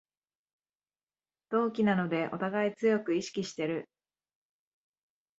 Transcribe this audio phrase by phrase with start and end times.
[1.49, 3.87] 同期なのでおたがい強く意識してる